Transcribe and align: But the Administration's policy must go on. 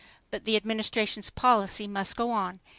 But 0.31 0.45
the 0.45 0.55
Administration's 0.55 1.29
policy 1.29 1.85
must 1.85 2.15
go 2.15 2.31
on. 2.31 2.59